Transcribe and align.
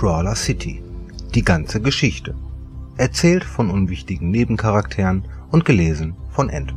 Crawler 0.00 0.34
City. 0.34 0.82
Die 1.34 1.44
ganze 1.44 1.78
Geschichte. 1.78 2.34
Erzählt 2.96 3.44
von 3.44 3.70
unwichtigen 3.70 4.30
Nebencharakteren 4.30 5.28
und 5.50 5.66
gelesen 5.66 6.16
von 6.30 6.48
Ent. 6.48 6.74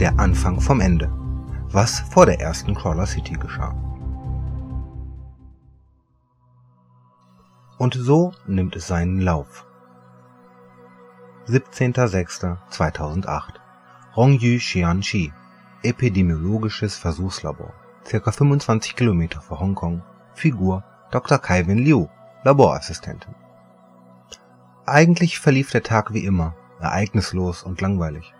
Der 0.00 0.18
Anfang 0.18 0.60
vom 0.60 0.80
Ende. 0.80 1.08
Was 1.70 2.00
vor 2.00 2.26
der 2.26 2.40
ersten 2.40 2.74
Crawler 2.74 3.06
City 3.06 3.34
geschah. 3.34 3.72
Und 7.78 7.94
so 7.94 8.32
nimmt 8.48 8.74
es 8.74 8.88
seinen 8.88 9.20
Lauf. 9.20 9.64
17.06.2008 11.48 13.42
Rongyu 14.16 14.58
Xianxi 14.58 15.32
Epidemiologisches 15.84 16.96
Versuchslabor 16.96 17.72
Circa 18.04 18.32
25 18.32 18.96
Kilometer 18.96 19.40
vor 19.40 19.60
Hongkong 19.60 20.02
Figur 20.34 20.82
Dr. 21.12 21.38
Kaiwen 21.38 21.78
Liu 21.78 22.08
Laborassistentin 22.42 23.36
Eigentlich 24.86 25.38
verlief 25.38 25.70
der 25.70 25.84
Tag 25.84 26.12
wie 26.12 26.24
immer, 26.24 26.56
ereignislos 26.80 27.62
und 27.62 27.80
langweilig. 27.80 28.34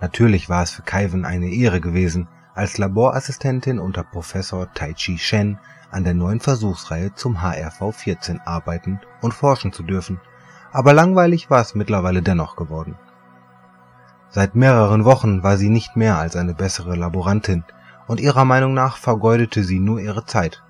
Natürlich 0.00 0.48
war 0.48 0.62
es 0.62 0.70
für 0.70 0.82
Kaiwen 0.82 1.24
eine 1.24 1.48
Ehre 1.48 1.80
gewesen, 1.80 2.28
als 2.54 2.78
Laborassistentin 2.78 3.80
unter 3.80 4.04
Professor 4.04 4.72
Taichi 4.74 5.18
Shen 5.18 5.58
an 5.90 6.04
der 6.04 6.14
neuen 6.14 6.38
Versuchsreihe 6.38 7.16
zum 7.16 7.38
HRV14 7.38 8.42
arbeiten 8.44 9.00
und 9.22 9.34
forschen 9.34 9.72
zu 9.72 9.82
dürfen 9.82 10.20
aber 10.72 10.92
langweilig 10.92 11.50
war 11.50 11.60
es 11.60 11.74
mittlerweile 11.74 12.22
dennoch 12.22 12.56
geworden. 12.56 12.96
Seit 14.30 14.54
mehreren 14.54 15.04
Wochen 15.04 15.42
war 15.42 15.58
sie 15.58 15.68
nicht 15.68 15.96
mehr 15.96 16.16
als 16.16 16.36
eine 16.36 16.54
bessere 16.54 16.96
Laborantin, 16.96 17.64
und 18.08 18.20
ihrer 18.20 18.44
Meinung 18.44 18.74
nach 18.74 18.96
vergeudete 18.96 19.62
sie 19.62 19.78
nur 19.78 20.00
ihre 20.00 20.24
Zeit. 20.24 20.62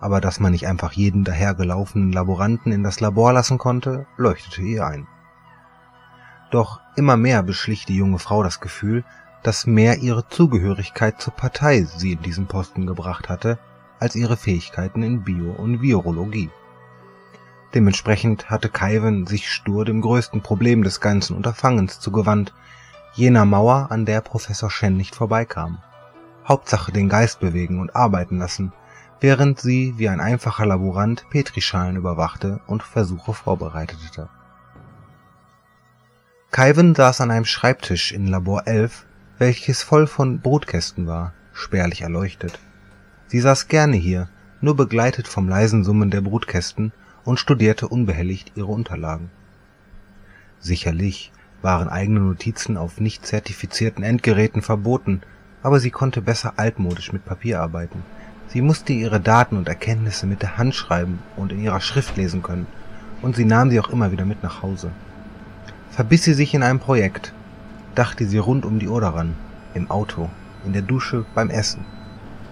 Aber 0.00 0.20
dass 0.20 0.40
man 0.40 0.52
nicht 0.52 0.66
einfach 0.66 0.92
jeden 0.92 1.22
dahergelaufenen 1.22 2.12
Laboranten 2.12 2.72
in 2.72 2.82
das 2.82 3.00
Labor 3.00 3.32
lassen 3.32 3.58
konnte, 3.58 4.06
leuchtete 4.16 4.62
ihr 4.62 4.86
ein. 4.86 5.06
Doch 6.50 6.80
immer 6.96 7.16
mehr 7.16 7.42
beschlich 7.42 7.86
die 7.86 7.96
junge 7.96 8.18
Frau 8.18 8.42
das 8.42 8.60
Gefühl, 8.60 9.04
dass 9.42 9.66
mehr 9.66 9.98
ihre 9.98 10.26
Zugehörigkeit 10.28 11.20
zur 11.20 11.34
Partei 11.34 11.82
sie 11.84 12.12
in 12.12 12.22
diesen 12.22 12.46
Posten 12.46 12.86
gebracht 12.86 13.28
hatte, 13.28 13.58
als 14.00 14.16
ihre 14.16 14.36
Fähigkeiten 14.36 15.02
in 15.02 15.22
Bio 15.22 15.52
und 15.52 15.82
Virologie. 15.82 16.50
Dementsprechend 17.74 18.50
hatte 18.50 18.68
Kaiwen 18.68 19.26
sich 19.26 19.50
stur 19.50 19.84
dem 19.84 20.02
größten 20.02 20.42
Problem 20.42 20.82
des 20.82 21.00
ganzen 21.00 21.36
Unterfangens 21.36 22.00
zugewandt, 22.00 22.52
jener 23.14 23.44
Mauer, 23.44 23.86
an 23.90 24.04
der 24.04 24.20
Professor 24.20 24.70
Shen 24.70 24.96
nicht 24.96 25.14
vorbeikam. 25.14 25.78
Hauptsache 26.46 26.92
den 26.92 27.08
Geist 27.08 27.40
bewegen 27.40 27.80
und 27.80 27.96
arbeiten 27.96 28.38
lassen, 28.38 28.72
während 29.20 29.60
sie 29.60 29.94
wie 29.96 30.08
ein 30.08 30.20
einfacher 30.20 30.66
Laborant 30.66 31.24
Petrischalen 31.30 31.96
überwachte 31.96 32.60
und 32.66 32.82
Versuche 32.82 33.32
vorbereitete. 33.32 34.28
Kaiwen 36.50 36.94
saß 36.94 37.22
an 37.22 37.30
einem 37.30 37.46
Schreibtisch 37.46 38.12
in 38.12 38.26
Labor 38.26 38.66
11, 38.66 39.06
welches 39.38 39.82
voll 39.82 40.06
von 40.06 40.40
Brutkästen 40.40 41.06
war, 41.06 41.32
spärlich 41.54 42.02
erleuchtet. 42.02 42.58
Sie 43.28 43.40
saß 43.40 43.68
gerne 43.68 43.96
hier, 43.96 44.28
nur 44.60 44.76
begleitet 44.76 45.26
vom 45.26 45.48
leisen 45.48 45.84
Summen 45.84 46.10
der 46.10 46.20
Brutkästen 46.20 46.92
und 47.24 47.38
studierte 47.38 47.88
unbehelligt 47.88 48.52
ihre 48.56 48.66
Unterlagen. 48.66 49.30
Sicherlich 50.60 51.32
waren 51.60 51.88
eigene 51.88 52.20
Notizen 52.20 52.76
auf 52.76 53.00
nicht 53.00 53.26
zertifizierten 53.26 54.04
Endgeräten 54.04 54.62
verboten, 54.62 55.22
aber 55.62 55.80
sie 55.80 55.90
konnte 55.90 56.20
besser 56.22 56.54
altmodisch 56.56 57.12
mit 57.12 57.24
Papier 57.24 57.60
arbeiten. 57.60 58.02
Sie 58.48 58.60
musste 58.60 58.92
ihre 58.92 59.20
Daten 59.20 59.56
und 59.56 59.68
Erkenntnisse 59.68 60.26
mit 60.26 60.42
der 60.42 60.58
Hand 60.58 60.74
schreiben 60.74 61.20
und 61.36 61.52
in 61.52 61.60
ihrer 61.60 61.80
Schrift 61.80 62.16
lesen 62.16 62.42
können, 62.42 62.66
und 63.22 63.36
sie 63.36 63.44
nahm 63.44 63.70
sie 63.70 63.80
auch 63.80 63.90
immer 63.90 64.12
wieder 64.12 64.24
mit 64.24 64.42
nach 64.42 64.62
Hause. 64.62 64.90
Verbiss 65.90 66.24
sie 66.24 66.34
sich 66.34 66.54
in 66.54 66.62
einem 66.62 66.80
Projekt, 66.80 67.32
dachte 67.94 68.26
sie 68.26 68.38
rund 68.38 68.64
um 68.64 68.78
die 68.78 68.88
Uhr 68.88 69.00
daran, 69.00 69.34
im 69.74 69.90
Auto, 69.90 70.28
in 70.64 70.72
der 70.72 70.82
Dusche, 70.82 71.24
beim 71.34 71.50
Essen. 71.50 71.84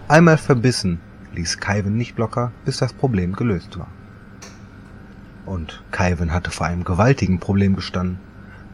Einmal 0.08 0.38
verbissen 0.38 1.00
ließ 1.34 1.58
Kaiwen 1.58 1.96
nicht 1.96 2.18
locker, 2.18 2.52
bis 2.64 2.78
das 2.78 2.92
Problem 2.92 3.34
gelöst 3.34 3.78
war. 3.78 3.88
Und 5.50 5.82
Kaiwen 5.90 6.32
hatte 6.32 6.52
vor 6.52 6.68
einem 6.68 6.84
gewaltigen 6.84 7.40
Problem 7.40 7.74
gestanden. 7.74 8.20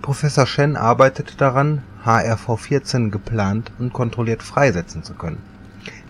Professor 0.03 0.45
Shen 0.45 0.77
arbeitete 0.77 1.35
daran, 1.35 1.83
HRV-14 2.05 3.09
geplant 3.09 3.73
und 3.79 3.95
kontrolliert 3.95 4.43
freisetzen 4.43 5.03
zu 5.03 5.15
können. 5.15 5.39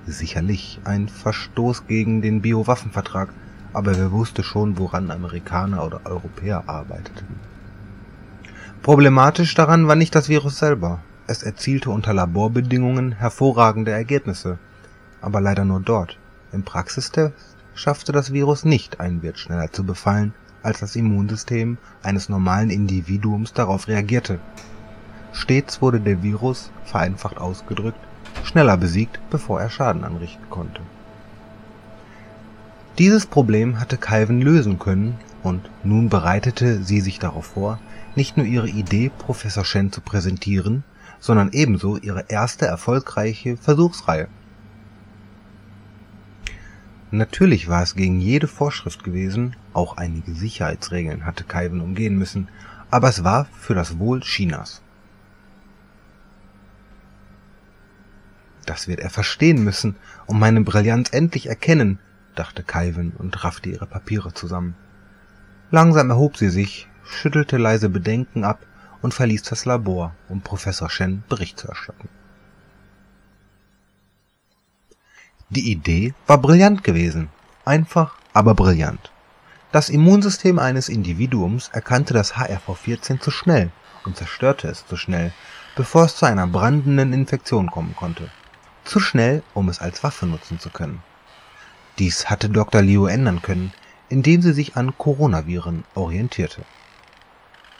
Sicherlich 0.08 0.80
ein 0.82 1.08
Verstoß 1.08 1.86
gegen 1.86 2.20
den 2.20 2.42
Biowaffenvertrag, 2.42 3.28
aber 3.72 3.96
wer 3.96 4.10
wusste 4.10 4.42
schon, 4.42 4.76
woran 4.76 5.12
Amerikaner 5.12 5.84
oder 5.84 6.00
Europäer 6.04 6.64
arbeiteten. 6.66 7.38
Problematisch 8.82 9.54
daran 9.54 9.86
war 9.86 9.94
nicht 9.94 10.16
das 10.16 10.28
Virus 10.28 10.58
selber. 10.58 10.98
Es 11.28 11.44
erzielte 11.44 11.90
unter 11.90 12.12
Laborbedingungen 12.12 13.12
hervorragende 13.12 13.92
Ergebnisse, 13.92 14.58
aber 15.20 15.40
leider 15.40 15.64
nur 15.64 15.78
dort. 15.78 16.18
Im 16.50 16.64
Praxistest 16.64 17.34
schaffte 17.76 18.10
das 18.10 18.32
Virus 18.32 18.64
nicht, 18.64 18.98
einen 18.98 19.22
Wirt 19.22 19.38
schneller 19.38 19.70
zu 19.70 19.84
befallen 19.84 20.34
als 20.66 20.80
das 20.80 20.96
Immunsystem 20.96 21.78
eines 22.02 22.28
normalen 22.28 22.70
Individuums 22.70 23.52
darauf 23.52 23.88
reagierte. 23.88 24.40
Stets 25.32 25.80
wurde 25.80 26.00
der 26.00 26.22
Virus, 26.22 26.70
vereinfacht 26.84 27.38
ausgedrückt, 27.38 28.00
schneller 28.42 28.76
besiegt, 28.76 29.20
bevor 29.30 29.60
er 29.60 29.70
Schaden 29.70 30.04
anrichten 30.04 30.50
konnte. 30.50 30.80
Dieses 32.98 33.26
Problem 33.26 33.78
hatte 33.78 33.96
Calvin 33.96 34.40
lösen 34.40 34.78
können 34.78 35.18
und 35.42 35.70
nun 35.84 36.08
bereitete 36.08 36.82
sie 36.82 37.00
sich 37.00 37.18
darauf 37.18 37.46
vor, 37.46 37.78
nicht 38.14 38.36
nur 38.36 38.46
ihre 38.46 38.68
Idee 38.68 39.10
Professor 39.16 39.64
Shen 39.64 39.92
zu 39.92 40.00
präsentieren, 40.00 40.82
sondern 41.20 41.50
ebenso 41.52 41.96
ihre 41.98 42.24
erste 42.28 42.66
erfolgreiche 42.66 43.56
Versuchsreihe 43.56 44.28
Natürlich 47.12 47.68
war 47.68 47.82
es 47.82 47.94
gegen 47.94 48.20
jede 48.20 48.48
Vorschrift 48.48 49.04
gewesen, 49.04 49.54
auch 49.72 49.96
einige 49.96 50.32
Sicherheitsregeln 50.34 51.24
hatte 51.24 51.44
Kaiwen 51.44 51.80
umgehen 51.80 52.18
müssen, 52.18 52.48
aber 52.90 53.08
es 53.08 53.22
war 53.22 53.46
für 53.58 53.74
das 53.74 53.98
Wohl 53.98 54.20
Chinas. 54.20 54.82
Das 58.64 58.88
wird 58.88 58.98
er 58.98 59.10
verstehen 59.10 59.62
müssen 59.62 59.94
und 60.26 60.40
meine 60.40 60.62
Brillanz 60.62 61.12
endlich 61.12 61.46
erkennen, 61.46 62.00
dachte 62.34 62.64
Kaiwen 62.64 63.12
und 63.16 63.44
raffte 63.44 63.70
ihre 63.70 63.86
Papiere 63.86 64.34
zusammen. 64.34 64.74
Langsam 65.70 66.10
erhob 66.10 66.36
sie 66.36 66.50
sich, 66.50 66.88
schüttelte 67.04 67.56
leise 67.56 67.88
Bedenken 67.88 68.42
ab 68.42 68.66
und 69.00 69.14
verließ 69.14 69.44
das 69.44 69.64
Labor, 69.64 70.16
um 70.28 70.40
Professor 70.40 70.90
Shen 70.90 71.22
Bericht 71.28 71.60
zu 71.60 71.68
erstatten. 71.68 72.08
Die 75.48 75.70
Idee 75.70 76.12
war 76.26 76.38
brillant 76.38 76.82
gewesen, 76.82 77.28
einfach, 77.64 78.16
aber 78.32 78.54
brillant. 78.54 79.12
Das 79.70 79.90
Immunsystem 79.90 80.58
eines 80.58 80.88
Individuums 80.88 81.68
erkannte 81.68 82.14
das 82.14 82.34
HRV14 82.34 83.20
zu 83.20 83.30
schnell 83.30 83.70
und 84.04 84.16
zerstörte 84.16 84.66
es 84.66 84.84
zu 84.86 84.96
schnell, 84.96 85.32
bevor 85.76 86.06
es 86.06 86.16
zu 86.16 86.26
einer 86.26 86.48
brandenden 86.48 87.12
Infektion 87.12 87.70
kommen 87.70 87.94
konnte. 87.94 88.28
Zu 88.84 88.98
schnell, 88.98 89.44
um 89.54 89.68
es 89.68 89.80
als 89.80 90.02
Waffe 90.02 90.26
nutzen 90.26 90.58
zu 90.58 90.70
können. 90.70 91.00
Dies 92.00 92.28
hatte 92.28 92.48
Dr. 92.48 92.82
Liu 92.82 93.06
ändern 93.06 93.40
können, 93.40 93.72
indem 94.08 94.42
sie 94.42 94.52
sich 94.52 94.76
an 94.76 94.98
Coronaviren 94.98 95.84
orientierte. 95.94 96.62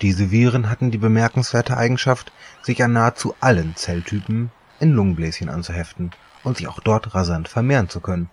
Diese 0.03 0.31
Viren 0.31 0.71
hatten 0.71 0.93
die 0.93 0.99
bemerkenswerte 0.99 1.77
Eigenschaft, 1.77 2.31
sich 2.63 2.83
an 2.85 2.93
nahezu 2.93 3.35
allen 3.41 3.75
Zelltypen 3.75 4.53
in 4.81 4.93
Lungenbläschen 4.93 5.49
anzuheften 5.49 6.11
und 6.45 6.57
sich 6.57 6.69
auch 6.69 6.81
dort 6.81 7.15
rasant 7.15 7.49
vermehren 7.49 7.89
zu 7.89 8.01
können. 8.01 8.31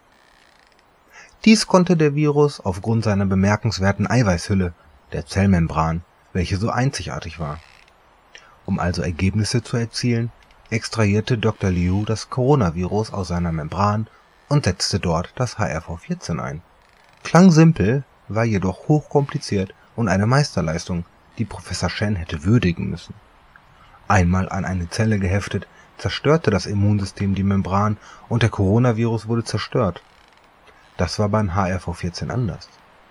Dies 1.45 1.68
konnte 1.68 1.98
der 1.98 2.16
Virus 2.16 2.60
aufgrund 2.60 3.04
seiner 3.04 3.25
bemerkenswerten 3.25 4.07
Eiweißhülle, 4.07 4.74
der 5.12 5.25
Zellmembran, 5.25 6.04
welche 6.31 6.57
so 6.57 6.69
einzigartig 6.69 7.40
war. 7.40 7.60
Um 8.66 8.80
also 8.80 9.01
Ergebnisse 9.01 9.62
zu 9.62 9.78
erzielen, 9.78 10.31
extrahierte 10.69 11.38
Dr. 11.38 11.69
Liu 11.69 12.06
das 12.06 12.30
Coronavirus 12.30 13.12
aus 13.12 13.28
seiner 13.28 13.51
Membran 13.51 14.07
und 14.48 14.66
setzte 14.66 15.00
dort 15.00 15.34
das 15.36 15.57
HRV14 15.57 16.40
ein. 16.40 16.62
Klang 17.24 17.51
simpel, 17.51 18.04
war 18.28 18.45
jedoch 18.45 18.88
hochkompliziert 18.88 19.74
und 19.95 20.07
eine 20.07 20.28
Meisterleistung, 20.28 21.06
die 21.38 21.45
Professor 21.45 21.90
Shen 21.90 22.16
hätte 22.16 22.44
würdigen 22.44 22.90
müssen. 22.90 23.13
Einmal 24.07 24.50
an 24.50 24.66
eine 24.66 24.90
Zelle 24.90 25.19
geheftet, 25.19 25.68
zerstörte 25.98 26.51
das 26.51 26.66
Immunsystem 26.66 27.36
die 27.36 27.44
Membran 27.44 27.98
und 28.30 28.44
der 28.44 28.50
Coronavirus 28.50 29.28
wurde 29.28 29.44
zerstört. 29.44 30.01
Das 30.98 31.19
war 31.19 31.30
beim 31.30 31.51
HRV14 31.51 32.30
anders. 32.30 32.69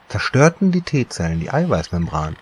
Zerstörten 0.08 0.72
die 0.72 0.82
T-Zellen 0.82 1.40
die 1.40 1.50
Eiweißmembran, 1.50 2.36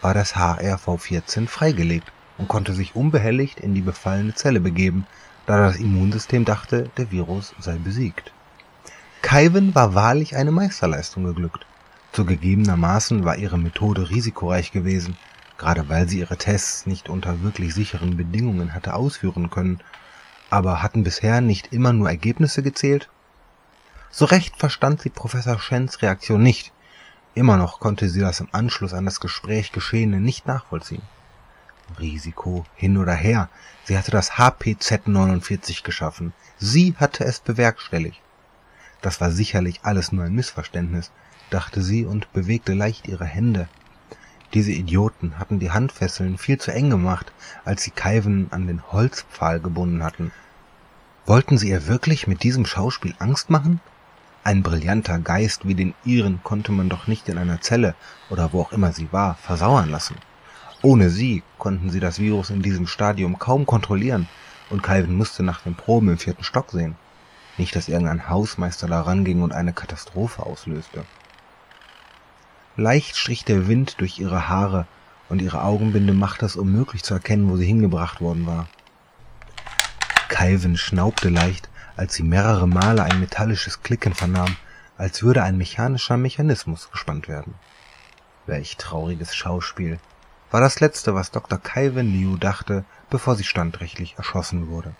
war 0.00 0.14
das 0.14 0.34
HRV14 0.34 1.46
freigelegt 1.46 2.12
und 2.36 2.48
konnte 2.48 2.72
sich 2.72 2.96
unbehelligt 2.96 3.60
in 3.60 3.74
die 3.74 3.80
befallene 3.80 4.34
Zelle 4.34 4.60
begeben, 4.60 5.06
da 5.46 5.58
das 5.58 5.76
Immunsystem 5.76 6.44
dachte, 6.44 6.90
der 6.96 7.10
Virus 7.10 7.54
sei 7.58 7.76
besiegt. 7.76 8.32
Kaiwen 9.22 9.74
war 9.74 9.94
wahrlich 9.94 10.36
eine 10.36 10.50
Meisterleistung 10.50 11.24
geglückt. 11.24 11.64
Zugegebenermaßen 12.12 13.24
war 13.24 13.36
ihre 13.36 13.58
Methode 13.58 14.10
risikoreich 14.10 14.72
gewesen, 14.72 15.16
gerade 15.62 15.88
weil 15.88 16.08
sie 16.08 16.18
ihre 16.18 16.36
Tests 16.36 16.86
nicht 16.86 17.08
unter 17.08 17.42
wirklich 17.42 17.72
sicheren 17.72 18.16
Bedingungen 18.16 18.74
hatte 18.74 18.94
ausführen 18.94 19.48
können. 19.48 19.78
Aber 20.50 20.82
hatten 20.82 21.04
bisher 21.04 21.40
nicht 21.40 21.72
immer 21.72 21.92
nur 21.92 22.08
Ergebnisse 22.08 22.64
gezählt? 22.64 23.08
So 24.10 24.24
recht 24.24 24.56
verstand 24.56 25.00
sie 25.00 25.08
Professor 25.08 25.58
Shens 25.60 26.02
Reaktion 26.02 26.42
nicht. 26.42 26.72
Immer 27.34 27.56
noch 27.56 27.78
konnte 27.78 28.08
sie 28.08 28.20
das 28.20 28.40
im 28.40 28.48
Anschluss 28.50 28.92
an 28.92 29.04
das 29.04 29.20
Gespräch 29.20 29.70
Geschehene 29.70 30.20
nicht 30.20 30.46
nachvollziehen. 30.46 31.02
Risiko 32.00 32.66
hin 32.74 32.98
oder 32.98 33.14
her, 33.14 33.48
sie 33.84 33.96
hatte 33.96 34.10
das 34.10 34.32
HPZ-49 34.32 35.84
geschaffen. 35.84 36.32
Sie 36.58 36.94
hatte 36.98 37.24
es 37.24 37.38
bewerkstelligt. 37.38 38.20
Das 39.00 39.20
war 39.20 39.30
sicherlich 39.30 39.80
alles 39.84 40.10
nur 40.10 40.24
ein 40.24 40.34
Missverständnis, 40.34 41.12
dachte 41.50 41.82
sie 41.82 42.04
und 42.04 42.32
bewegte 42.32 42.74
leicht 42.74 43.06
ihre 43.06 43.26
Hände. 43.26 43.68
Diese 44.54 44.72
Idioten 44.72 45.38
hatten 45.38 45.60
die 45.60 45.70
Handfesseln 45.70 46.36
viel 46.36 46.58
zu 46.58 46.72
eng 46.72 46.90
gemacht, 46.90 47.32
als 47.64 47.82
sie 47.82 47.90
Kaiven 47.90 48.48
an 48.50 48.66
den 48.66 48.82
Holzpfahl 48.92 49.60
gebunden 49.60 50.02
hatten. 50.02 50.30
Wollten 51.24 51.56
sie 51.56 51.70
ihr 51.70 51.86
wirklich 51.86 52.26
mit 52.26 52.42
diesem 52.42 52.66
Schauspiel 52.66 53.14
Angst 53.18 53.48
machen? 53.48 53.80
Ein 54.44 54.62
brillanter 54.62 55.18
Geist 55.20 55.66
wie 55.66 55.74
den 55.74 55.94
ihren 56.04 56.42
konnte 56.42 56.72
man 56.72 56.90
doch 56.90 57.06
nicht 57.06 57.28
in 57.28 57.38
einer 57.38 57.60
Zelle 57.62 57.94
oder 58.28 58.52
wo 58.52 58.60
auch 58.60 58.72
immer 58.72 58.92
sie 58.92 59.10
war, 59.10 59.36
versauern 59.36 59.88
lassen. 59.88 60.16
Ohne 60.82 61.08
sie 61.08 61.42
konnten 61.58 61.90
sie 61.90 62.00
das 62.00 62.18
Virus 62.18 62.50
in 62.50 62.60
diesem 62.60 62.86
Stadium 62.86 63.38
kaum 63.38 63.64
kontrollieren 63.64 64.28
und 64.68 64.82
Calvin 64.82 65.16
musste 65.16 65.42
nach 65.42 65.62
den 65.62 65.76
Proben 65.76 66.10
im 66.10 66.18
vierten 66.18 66.44
Stock 66.44 66.72
sehen. 66.72 66.96
Nicht, 67.56 67.74
dass 67.76 67.88
irgendein 67.88 68.28
Hausmeister 68.28 68.88
da 68.88 69.02
ranging 69.02 69.42
und 69.42 69.52
eine 69.52 69.72
Katastrophe 69.72 70.44
auslöste. 70.44 71.04
Leicht 72.76 73.16
strich 73.16 73.44
der 73.44 73.68
Wind 73.68 74.00
durch 74.00 74.18
ihre 74.18 74.48
Haare 74.48 74.86
und 75.28 75.42
ihre 75.42 75.62
Augenbinde 75.62 76.14
machte 76.14 76.46
es 76.46 76.56
unmöglich 76.56 77.02
zu 77.02 77.12
erkennen, 77.12 77.50
wo 77.50 77.56
sie 77.56 77.66
hingebracht 77.66 78.22
worden 78.22 78.46
war. 78.46 78.66
Calvin 80.28 80.78
schnaubte 80.78 81.28
leicht, 81.28 81.68
als 81.96 82.14
sie 82.14 82.22
mehrere 82.22 82.66
Male 82.66 83.02
ein 83.02 83.20
metallisches 83.20 83.82
Klicken 83.82 84.14
vernahm, 84.14 84.56
als 84.96 85.22
würde 85.22 85.42
ein 85.42 85.58
mechanischer 85.58 86.16
Mechanismus 86.16 86.90
gespannt 86.90 87.28
werden. 87.28 87.54
Welch 88.46 88.78
trauriges 88.78 89.34
Schauspiel, 89.34 89.98
war 90.50 90.62
das 90.62 90.80
letzte, 90.80 91.14
was 91.14 91.30
Dr. 91.30 91.58
Calvin 91.58 92.12
Liu 92.12 92.36
dachte, 92.38 92.84
bevor 93.10 93.36
sie 93.36 93.44
standrechtlich 93.44 94.14
erschossen 94.16 94.68
wurde. 94.68 94.94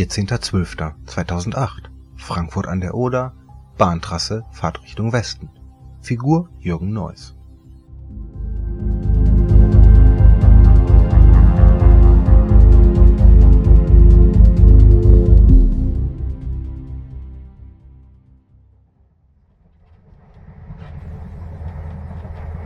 Vierzehnter 0.00 0.40
Zwölfter 0.40 0.94
zweitausendacht. 1.04 1.90
Frankfurt 2.16 2.66
an 2.66 2.80
der 2.80 2.94
Oder 2.94 3.34
Bahntrasse 3.76 4.46
Fahrtrichtung 4.50 5.12
Westen. 5.12 5.50
Figur 6.00 6.48
Jürgen 6.58 6.94
Neuss. 6.94 7.36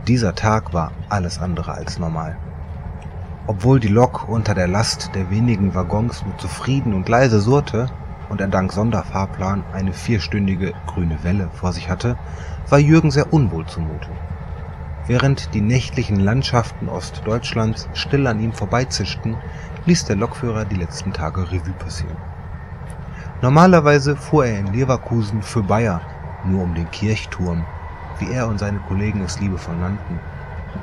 Dieser 0.07 0.35
Tag 0.35 0.73
war 0.73 0.93
alles 1.09 1.39
andere 1.39 1.73
als 1.73 1.99
normal 1.99 2.37
obwohl 3.47 3.79
die 3.79 3.87
Lok 3.87 4.27
unter 4.27 4.55
der 4.55 4.67
Last 4.67 5.11
der 5.13 5.29
wenigen 5.29 5.75
Waggons 5.75 6.23
nur 6.25 6.37
zufrieden 6.37 6.93
und 6.93 7.07
leise 7.09 7.39
surrte 7.39 7.89
und 8.29 8.41
er 8.41 8.47
dank 8.47 8.73
Sonderfahrplan 8.73 9.63
eine 9.73 9.93
vierstündige 9.93 10.73
grüne 10.87 11.23
Welle 11.23 11.49
vor 11.53 11.71
sich 11.71 11.89
hatte, 11.89 12.17
war 12.69 12.79
Jürgen 12.79 13.11
sehr 13.11 13.31
unwohl 13.31 13.65
zumute. 13.67 14.09
Während 15.07 15.53
die 15.53 15.61
nächtlichen 15.61 16.19
Landschaften 16.19 16.89
Ostdeutschlands 16.89 17.87
still 17.93 18.25
an 18.25 18.39
ihm 18.39 18.53
vorbeizischten, 18.53 19.37
ließ 19.85 20.05
der 20.05 20.15
Lokführer 20.15 20.65
die 20.65 20.77
letzten 20.77 21.13
Tage 21.13 21.51
Revue 21.51 21.73
passieren. 21.77 22.17
Normalerweise 23.43 24.15
fuhr 24.15 24.47
er 24.47 24.59
in 24.59 24.73
Leverkusen 24.73 25.43
für 25.43 25.61
Bayer, 25.61 26.01
nur 26.45 26.63
um 26.63 26.73
den 26.73 26.89
Kirchturm, 26.89 27.65
wie 28.17 28.31
er 28.31 28.47
und 28.47 28.57
seine 28.57 28.79
Kollegen 28.79 29.21
es 29.21 29.39
liebevoll 29.39 29.75
nannten. 29.75 30.19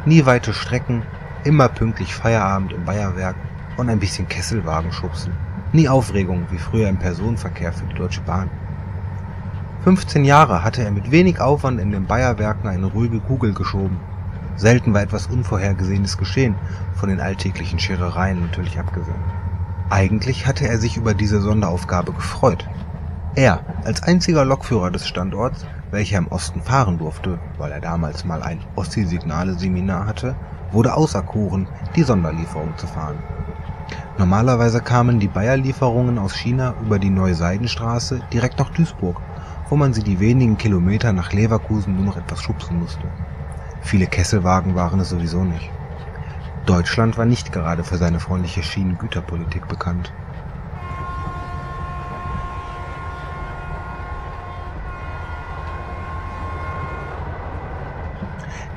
Nie 0.05 0.25
weite 0.25 0.55
Strecken, 0.55 1.03
Immer 1.45 1.69
pünktlich 1.69 2.15
Feierabend 2.15 2.73
im 2.73 2.85
Bayerwerk 2.85 3.35
und 3.77 3.89
ein 3.91 3.99
bisschen 3.99 4.29
Kesselwagen 4.29 4.93
schubsen. 4.93 5.33
Nie 5.73 5.89
Aufregung 5.89 6.47
wie 6.51 6.59
früher 6.59 6.89
im 6.89 6.99
Personenverkehr 6.99 7.73
für 7.73 7.85
die 7.87 7.95
Deutsche 7.95 8.21
Bahn. 8.21 8.49
15 9.83 10.25
Jahre 10.25 10.63
hatte 10.63 10.85
er 10.85 10.93
mit 10.93 11.11
wenig 11.11 11.41
Aufwand 11.41 11.81
in 11.81 11.91
den 11.91 12.07
Bayerwerken 12.07 12.69
eine 12.69 12.87
ruhige 12.87 13.19
Kugel 13.19 13.55
geschoben. 13.55 13.99
Selten 14.55 14.95
war 14.95 15.03
etwas 15.03 15.27
Unvorhergesehenes 15.27 16.17
geschehen, 16.17 16.55
von 16.95 17.09
den 17.09 17.21
alltäglichen 17.21 17.81
Scherereien 17.81 18.41
natürlich 18.41 18.79
abgesehen. 18.79 19.17
Eigentlich 19.91 20.47
hatte 20.47 20.69
er 20.69 20.79
sich 20.79 20.97
über 20.97 21.13
diese 21.13 21.41
Sonderaufgabe 21.41 22.13
gefreut. 22.13 22.69
Er, 23.35 23.65
als 23.85 24.05
einziger 24.05 24.45
Lokführer 24.45 24.93
des 24.93 25.09
Standorts, 25.09 25.67
welcher 25.93 26.19
im 26.19 26.29
Osten 26.29 26.63
fahren 26.63 26.99
durfte, 26.99 27.39
weil 27.59 27.71
er 27.71 27.81
damals 27.81 28.25
mal 28.25 28.43
ein 28.43 28.61
Ostsee-Signale-Seminar 28.75 30.07
hatte, 30.07 30.35
wurde 30.73 30.95
auserkoren, 30.95 31.69
die 31.95 32.03
Sonderlieferung 32.03 32.77
zu 32.79 32.87
fahren. 32.87 33.19
Normalerweise 34.19 34.81
kamen 34.81 35.21
die 35.21 35.29
Bayer-Lieferungen 35.29 36.19
aus 36.19 36.35
China 36.35 36.75
über 36.85 36.99
die 36.99 37.11
Neuseidenstraße 37.11 38.23
direkt 38.33 38.59
nach 38.59 38.71
Duisburg, 38.71 39.21
wo 39.69 39.77
man 39.77 39.93
sie 39.93 40.03
die 40.03 40.19
wenigen 40.19 40.57
Kilometer 40.57 41.13
nach 41.13 41.33
Leverkusen 41.33 41.95
nur 41.95 42.07
noch 42.07 42.17
etwas 42.17 42.43
schubsen 42.43 42.79
musste. 42.81 43.05
Viele 43.83 44.07
Kesselwagen 44.07 44.75
waren 44.75 45.01
es 45.01 45.11
sowieso 45.11 45.45
nicht. 45.45 45.71
Deutschland 46.67 47.19
war 47.19 47.27
nicht 47.27 47.53
gerade 47.53 47.85
für 47.85 47.97
seine 47.97 48.21
freundliche 48.21 48.63
Schienengüterpolitik 48.63 49.69
bekannt 49.69 50.13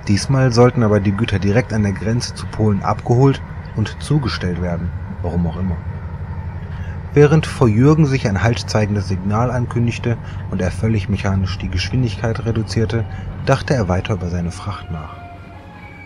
Diesmal 0.08 0.52
sollten 0.52 0.84
aber 0.84 1.00
die 1.00 1.12
Güter 1.12 1.40
direkt 1.40 1.74
an 1.74 1.84
der 1.84 1.94
Grenze 1.94 2.36
zu 2.36 2.46
Polen 2.46 2.84
abgeholt 2.84 3.42
und 3.76 3.98
zugestellt 4.02 4.62
werden, 4.62 4.92
warum 5.22 5.48
auch 5.48 5.58
immer. 5.58 5.78
Während 7.16 7.48
vor 7.48 7.68
Jürgen 7.68 8.06
sich 8.06 8.28
ein 8.28 8.44
haltzeigendes 8.44 9.08
Signal 9.08 9.50
ankündigte 9.50 10.18
und 10.52 10.62
er 10.62 10.70
völlig 10.70 11.08
mechanisch 11.08 11.58
die 11.58 11.70
Geschwindigkeit 11.70 12.46
reduzierte, 12.46 13.06
dachte 13.46 13.74
er 13.74 13.88
weiter 13.88 14.16
über 14.16 14.28
seine 14.28 14.52
Fracht 14.52 14.92
nach. 14.92 15.16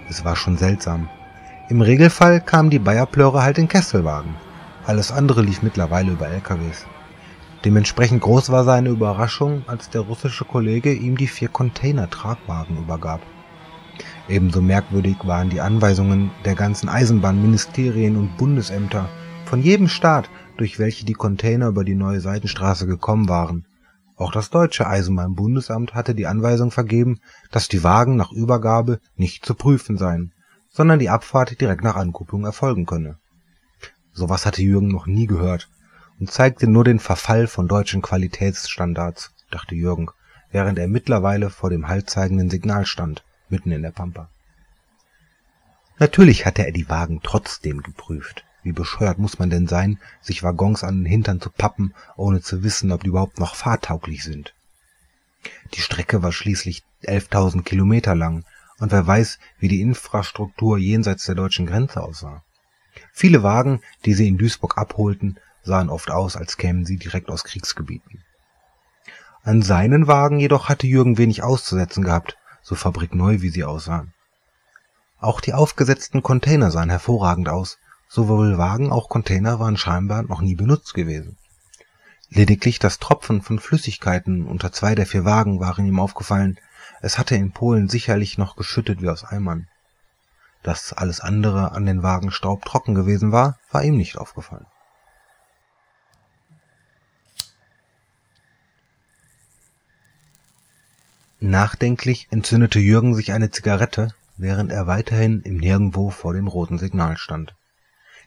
Es 0.07 0.23
war 0.23 0.35
schon 0.35 0.57
seltsam. 0.57 1.09
Im 1.67 1.81
Regelfall 1.81 2.41
kamen 2.41 2.69
die 2.69 2.79
Bayerplöre 2.79 3.43
halt 3.43 3.57
in 3.57 3.67
Kesselwagen. 3.67 4.35
Alles 4.85 5.11
andere 5.11 5.41
lief 5.41 5.61
mittlerweile 5.61 6.11
über 6.11 6.27
LKWs. 6.27 6.85
Dementsprechend 7.65 8.21
groß 8.21 8.51
war 8.51 8.63
seine 8.63 8.89
Überraschung, 8.89 9.63
als 9.67 9.89
der 9.89 10.01
russische 10.01 10.45
Kollege 10.45 10.93
ihm 10.93 11.17
die 11.17 11.27
vier 11.27 11.49
Container-Tragwagen 11.49 12.77
übergab. 12.77 13.21
Ebenso 14.29 14.61
merkwürdig 14.61 15.17
waren 15.23 15.49
die 15.49 15.59
Anweisungen 15.59 16.29
der 16.45 16.53
ganzen 16.53 16.87
Eisenbahnministerien 16.87 18.15
und 18.15 18.37
Bundesämter 18.37 19.09
von 19.45 19.63
jedem 19.63 19.87
Staat, 19.87 20.29
durch 20.57 20.77
welche 20.77 21.03
die 21.03 21.13
Container 21.13 21.67
über 21.69 21.83
die 21.83 21.95
neue 21.95 22.19
Seidenstraße 22.19 22.85
gekommen 22.85 23.27
waren. 23.27 23.65
Auch 24.15 24.31
das 24.31 24.51
deutsche 24.51 24.85
Eisenbahnbundesamt 24.85 25.95
hatte 25.95 26.13
die 26.13 26.27
Anweisung 26.27 26.69
vergeben, 26.69 27.21
dass 27.51 27.69
die 27.69 27.83
Wagen 27.83 28.17
nach 28.17 28.31
Übergabe 28.31 28.99
nicht 29.15 29.45
zu 29.47 29.55
prüfen 29.55 29.97
seien, 29.97 30.31
sondern 30.69 30.99
die 30.99 31.09
Abfahrt 31.09 31.59
direkt 31.59 31.83
nach 31.83 31.95
Ankupplung 31.95 32.45
erfolgen 32.45 32.85
könne. 32.85 33.17
Sowas 34.11 34.45
hatte 34.45 34.61
Jürgen 34.61 34.89
noch 34.89 35.07
nie 35.07 35.25
gehört 35.25 35.69
und 36.19 36.29
zeigte 36.29 36.67
nur 36.67 36.83
den 36.83 36.99
Verfall 36.99 37.47
von 37.47 37.67
deutschen 37.67 38.03
Qualitätsstandards, 38.03 39.33
dachte 39.49 39.73
Jürgen, 39.73 40.09
während 40.51 40.77
er 40.77 40.87
mittlerweile 40.87 41.49
vor 41.49 41.71
dem 41.71 41.87
haltzeigenden 41.87 42.51
Signal 42.51 42.85
stand, 42.85 43.23
mitten 43.51 43.71
in 43.71 43.81
der 43.81 43.91
Pampa. 43.91 44.29
Natürlich 45.97 46.45
hatte 46.45 46.65
er 46.65 46.71
die 46.71 46.89
Wagen 46.89 47.19
trotzdem 47.23 47.81
geprüft. 47.81 48.45
Wie 48.63 48.71
bescheuert 48.71 49.19
muss 49.19 49.39
man 49.39 49.49
denn 49.49 49.67
sein, 49.67 49.99
sich 50.21 50.43
Waggons 50.43 50.83
an 50.83 50.99
den 50.99 51.05
Hintern 51.05 51.41
zu 51.41 51.49
pappen, 51.49 51.93
ohne 52.15 52.41
zu 52.41 52.63
wissen, 52.63 52.91
ob 52.91 53.03
die 53.03 53.09
überhaupt 53.09 53.39
noch 53.39 53.55
fahrtauglich 53.55 54.23
sind. 54.23 54.53
Die 55.73 55.81
Strecke 55.81 56.21
war 56.21 56.31
schließlich 56.31 56.83
11.000 57.03 57.63
Kilometer 57.63 58.15
lang 58.15 58.45
und 58.79 58.91
wer 58.91 59.05
weiß, 59.05 59.39
wie 59.59 59.67
die 59.67 59.81
Infrastruktur 59.81 60.77
jenseits 60.77 61.25
der 61.25 61.35
deutschen 61.35 61.65
Grenze 61.65 62.01
aussah. 62.01 62.43
Viele 63.11 63.43
Wagen, 63.43 63.81
die 64.05 64.13
sie 64.13 64.27
in 64.27 64.37
Duisburg 64.37 64.77
abholten, 64.77 65.39
sahen 65.63 65.89
oft 65.89 66.11
aus, 66.11 66.35
als 66.35 66.57
kämen 66.57 66.85
sie 66.85 66.97
direkt 66.97 67.29
aus 67.29 67.43
Kriegsgebieten. 67.43 68.23
An 69.43 69.61
seinen 69.61 70.07
Wagen 70.07 70.39
jedoch 70.39 70.69
hatte 70.69 70.87
Jürgen 70.87 71.17
wenig 71.17 71.43
auszusetzen 71.43 72.03
gehabt, 72.03 72.37
so 72.61 72.75
fabrikneu 72.75 73.41
wie 73.41 73.49
sie 73.49 73.63
aussahen. 73.63 74.13
Auch 75.19 75.41
die 75.41 75.53
aufgesetzten 75.53 76.23
Container 76.23 76.71
sahen 76.71 76.89
hervorragend 76.89 77.49
aus, 77.49 77.77
sowohl 78.07 78.57
Wagen 78.57 78.91
auch 78.91 79.09
Container 79.09 79.59
waren 79.59 79.77
scheinbar 79.77 80.23
noch 80.23 80.41
nie 80.41 80.55
benutzt 80.55 80.93
gewesen. 80.93 81.37
Lediglich 82.29 82.79
das 82.79 82.99
Tropfen 82.99 83.41
von 83.41 83.59
Flüssigkeiten 83.59 84.45
unter 84.45 84.71
zwei 84.71 84.95
der 84.95 85.05
vier 85.05 85.25
Wagen 85.25 85.59
waren 85.59 85.85
ihm 85.85 85.99
aufgefallen, 85.99 86.59
es 87.01 87.17
hatte 87.17 87.35
in 87.35 87.51
Polen 87.51 87.89
sicherlich 87.89 88.37
noch 88.37 88.55
geschüttet 88.55 89.01
wie 89.01 89.09
aus 89.09 89.23
Eimern. 89.23 89.67
Dass 90.63 90.93
alles 90.93 91.21
andere 91.21 91.71
an 91.71 91.85
den 91.85 92.03
Wagen 92.03 92.31
staubtrocken 92.31 92.93
gewesen 92.93 93.31
war, 93.31 93.57
war 93.71 93.83
ihm 93.83 93.97
nicht 93.97 94.17
aufgefallen. 94.17 94.65
Nachdenklich 101.41 102.27
entzündete 102.31 102.79
Jürgen 102.79 103.15
sich 103.15 103.31
eine 103.31 103.49
Zigarette, 103.49 104.13
während 104.35 104.73
er 104.73 104.87
weiterhin 104.87 105.41
im 105.43 105.55
Nirgendwo 105.55 106.09
vor 106.09 106.33
dem 106.33 106.47
roten 106.47 106.77
Signal 106.77 107.15
stand. 107.15 107.55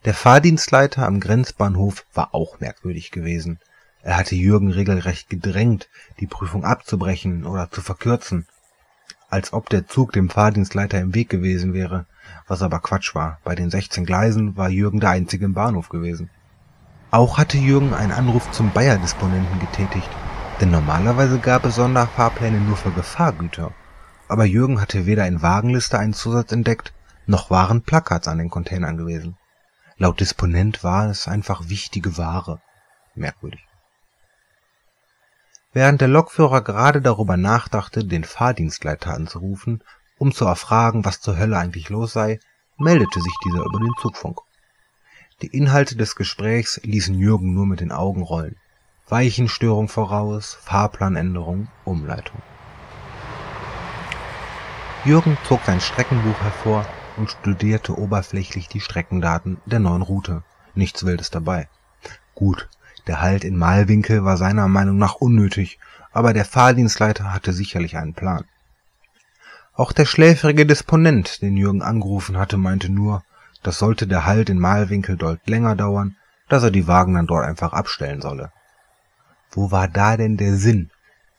Der 0.07 0.15
Fahrdienstleiter 0.15 1.07
am 1.07 1.21
Grenzbahnhof 1.21 2.07
war 2.15 2.35
auch 2.35 2.59
merkwürdig 2.61 3.11
gewesen. 3.11 3.59
Er 4.03 4.17
hatte 4.17 4.35
Jürgen 4.35 4.71
regelrecht 4.71 5.29
gedrängt, 5.29 5.91
die 6.21 6.27
Prüfung 6.27 6.65
abzubrechen 6.65 7.45
oder 7.45 7.71
zu 7.71 7.83
verkürzen, 7.83 8.47
als 9.29 9.53
ob 9.53 9.69
der 9.69 9.87
Zug 9.87 10.13
dem 10.13 10.31
Fahrdienstleiter 10.31 10.99
im 10.99 11.15
Weg 11.15 11.29
gewesen 11.29 11.75
wäre, 11.75 12.07
was 12.49 12.63
aber 12.63 12.81
Quatsch 12.81 13.15
war. 13.15 13.41
Bei 13.45 13.55
den 13.55 13.69
16 13.69 14.07
Gleisen 14.07 14.57
war 14.57 14.71
Jürgen 14.71 15.01
der 15.01 15.11
einzige 15.11 15.45
im 15.45 15.53
Bahnhof 15.53 15.91
gewesen. 15.91 16.31
Auch 17.11 17.37
hatte 17.37 17.59
Jürgen 17.59 17.93
einen 17.93 18.13
Anruf 18.13 18.51
zum 18.53 18.73
Bayer-Disponenten 18.73 19.61
getätigt, 19.61 20.09
denn 20.61 20.71
normalerweise 20.71 21.39
gab 21.39 21.65
es 21.65 21.77
Sonderfahrpläne 21.77 22.61
nur 22.61 22.77
für 22.77 22.91
Gefahrgüter. 22.91 23.73
Aber 24.29 24.45
Jürgen 24.45 24.81
hatte 24.81 25.07
weder 25.07 25.27
in 25.27 25.43
Wagenliste 25.43 25.99
einen 25.99 26.15
Zusatz 26.15 26.53
entdeckt, 26.53 26.93
noch 27.27 27.51
waren 27.51 27.83
Plakats 27.83 28.29
an 28.29 28.39
den 28.39 28.51
Containern 28.51 28.97
gewesen. 28.97 29.37
Laut 29.97 30.21
Disponent 30.21 30.83
war 30.83 31.11
es 31.11 31.29
einfach 31.29 31.69
wichtige 31.69 32.17
Ware. 32.17 32.61
Merkwürdig. 33.15 33.65
Während 35.73 36.01
der 36.01 36.09
Lokführer 36.09 36.63
gerade 36.63 37.01
darüber 37.01 37.37
nachdachte, 37.37 38.05
den 38.05 38.25
Fahrdienstleiter 38.25 39.15
anzurufen, 39.15 39.83
um 40.19 40.33
zu 40.33 40.45
erfragen, 40.45 41.05
was 41.05 41.21
zur 41.21 41.39
Hölle 41.39 41.57
eigentlich 41.57 41.89
los 41.89 42.13
sei, 42.13 42.41
meldete 42.79 43.21
sich 43.21 43.35
dieser 43.45 43.65
über 43.65 43.79
den 43.79 43.93
Zugfunk. 44.01 44.39
Die 45.41 45.49
Inhalte 45.49 45.97
des 45.97 46.15
Gesprächs 46.15 46.81
ließen 46.85 47.19
Jürgen 47.19 47.55
nur 47.55 47.67
mit 47.67 47.81
den 47.81 47.91
Augen 47.91 48.23
rollen. 48.23 48.57
Weichenstörung 49.13 49.89
voraus, 49.89 50.57
Fahrplanänderung, 50.63 51.69
Umleitung. 51.85 52.41
Jürgen 55.05 55.37
zog 55.47 55.61
sein 55.67 55.83
Streckenbuch 55.83 56.41
hervor 56.41 56.87
und 57.19 57.31
studierte 57.31 57.99
oberflächlich 57.99 58.69
die 58.69 58.81
Streckendaten 58.81 59.59
der 59.67 59.81
neuen 59.81 60.01
Route. 60.01 60.45
Nichts 60.75 61.05
Wildes 61.05 61.29
dabei. 61.29 61.69
Gut, 62.35 62.71
der 63.07 63.21
Halt 63.21 63.45
in 63.45 63.59
Malwinkel 63.59 64.25
war 64.25 64.39
seiner 64.39 64.67
Meinung 64.67 64.97
nach 64.97 65.17
unnötig, 65.17 65.79
aber 66.15 66.33
der 66.33 66.47
Fahrdienstleiter 66.47 67.35
hatte 67.35 67.53
sicherlich 67.53 67.99
einen 67.99 68.15
Plan. 68.15 68.47
Auch 69.75 69.93
der 69.93 70.07
schläfrige 70.07 70.65
Disponent, 70.65 71.43
den 71.43 71.59
Jürgen 71.59 71.83
angerufen 71.83 72.39
hatte, 72.39 72.57
meinte 72.57 72.91
nur, 72.91 73.23
das 73.63 73.79
sollte 73.79 74.07
der 74.07 74.25
Halt 74.25 74.49
in 74.49 74.59
Malwinkel 74.59 75.19
dort 75.19 75.47
länger 75.47 75.77
dauern, 75.77 76.17
dass 76.49 76.63
er 76.63 76.71
die 76.71 76.87
Wagen 76.87 77.13
dann 77.13 77.27
dort 77.27 77.45
einfach 77.45 77.75
abstellen 77.75 78.23
solle. 78.23 78.51
Wo 79.53 79.71
war 79.71 79.87
da 79.87 80.17
denn 80.17 80.39
der 80.39 80.57
Sinn, 80.57 80.91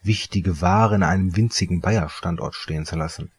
wichtige 0.04 0.62
Ware 0.62 0.96
in 0.96 1.04
einem 1.04 1.36
winzigen 1.36 1.82
Bayer-Standort 1.82 2.54
stehen 2.54 2.86
zu 2.86 2.96
lassen? 2.96 3.32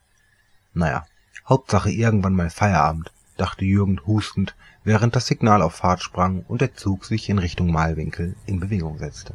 Naja, 0.73 1.05
Hauptsache 1.47 1.89
irgendwann 1.89 2.35
mal 2.35 2.49
Feierabend, 2.49 3.13
dachte 3.37 3.63
Jürgen 3.63 4.01
hustend, 4.05 4.55
während 4.83 5.15
das 5.15 5.27
Signal 5.27 5.61
auf 5.61 5.75
Fahrt 5.75 6.03
sprang 6.03 6.43
und 6.47 6.59
der 6.59 6.75
Zug 6.75 7.05
sich 7.05 7.29
in 7.29 7.39
Richtung 7.39 7.71
Malwinkel 7.71 8.35
in 8.45 8.59
Bewegung 8.59 8.97
setzte. 8.97 9.33